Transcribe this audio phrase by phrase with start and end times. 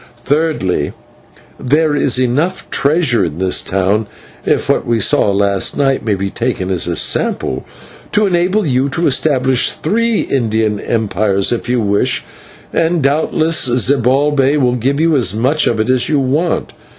[0.17, 0.93] Thirdly,
[1.59, 4.07] there is enough treasure in this town,
[4.43, 7.65] if what we saw last night may be taken as a sample,
[8.11, 12.25] to enable you to establish three Indian Empires, if you wish,
[12.73, 16.73] and doubtless Zibalbay will give you as much of it as you may want.